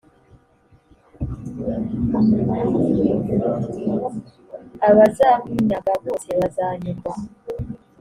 [4.87, 7.11] abazabunyaga bose bazanyurwa